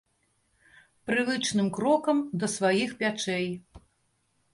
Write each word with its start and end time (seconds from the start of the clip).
Прывычным 1.09 1.67
крокам 1.75 2.17
да 2.45 2.49
сваіх 2.55 2.95
пячэй. 3.03 3.47